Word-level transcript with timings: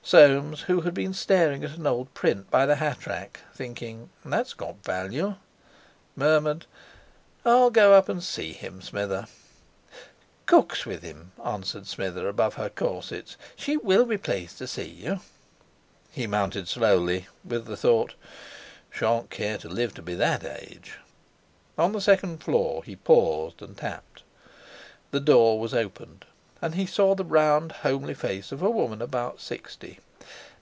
Soames, 0.00 0.62
who 0.62 0.80
had 0.80 0.94
been 0.94 1.12
staring 1.12 1.62
at 1.64 1.76
an 1.76 1.86
old 1.86 2.14
print 2.14 2.50
by 2.50 2.64
the 2.64 2.76
hat 2.76 3.06
rack, 3.06 3.40
thinking, 3.54 4.08
'That's 4.24 4.54
got 4.54 4.82
value!' 4.82 5.34
murmured: 6.16 6.64
"I'll 7.44 7.68
go 7.68 7.92
up 7.92 8.08
and 8.08 8.24
see 8.24 8.54
him, 8.54 8.80
Smither." 8.80 9.26
"Cook's 10.46 10.86
with 10.86 11.02
him," 11.02 11.32
answered 11.44 11.86
Smither 11.86 12.26
above 12.26 12.54
her 12.54 12.70
corsets; 12.70 13.36
"she 13.54 13.76
will 13.76 14.06
be 14.06 14.16
pleased 14.16 14.56
to 14.56 14.66
see 14.66 14.88
you." 14.88 15.20
He 16.10 16.26
mounted 16.26 16.68
slowly, 16.68 17.26
with 17.44 17.66
the 17.66 17.76
thought: 17.76 18.14
'Shan't 18.88 19.28
care 19.28 19.58
to 19.58 19.68
live 19.68 19.92
to 19.92 20.00
be 20.00 20.14
that 20.14 20.42
age.' 20.42 20.96
On 21.76 21.92
the 21.92 22.00
second 22.00 22.42
floor, 22.42 22.82
he 22.82 22.96
paused, 22.96 23.60
and 23.60 23.76
tapped. 23.76 24.22
The 25.10 25.20
door 25.20 25.60
was 25.60 25.74
opened, 25.74 26.24
and 26.60 26.74
he 26.74 26.84
saw 26.86 27.14
the 27.14 27.24
round 27.24 27.70
homely 27.70 28.12
face 28.14 28.50
of 28.50 28.60
a 28.60 28.68
woman 28.68 29.00
about 29.00 29.40
sixty. 29.40 30.00